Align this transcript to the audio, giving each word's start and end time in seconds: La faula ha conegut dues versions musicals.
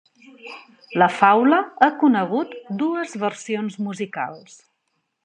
La 1.01 1.07
faula 1.17 1.59
ha 1.87 1.91
conegut 2.05 2.57
dues 2.81 3.13
versions 3.25 3.79
musicals. 3.89 4.57